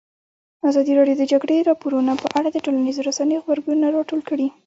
ازادي 0.69 0.93
راډیو 0.99 1.15
د 1.19 1.19
د 1.27 1.29
جګړې 1.31 1.65
راپورونه 1.69 2.11
په 2.23 2.27
اړه 2.37 2.49
د 2.51 2.57
ټولنیزو 2.65 3.05
رسنیو 3.09 3.43
غبرګونونه 3.45 3.87
راټول 3.97 4.21
کړي. 4.29 4.47